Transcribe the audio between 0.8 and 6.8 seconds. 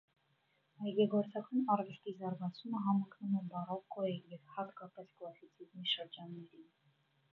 Այգեգործական արվեստի զարգացումը համընկնում է բարոկկոյի և հատկապես կլասիցիզմի շրջաններին։